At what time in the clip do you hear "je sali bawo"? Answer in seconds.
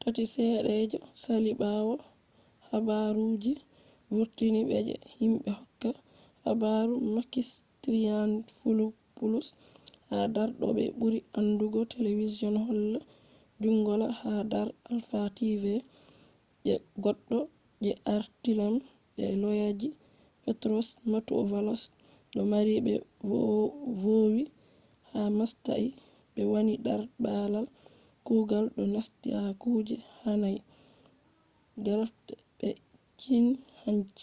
0.90-1.94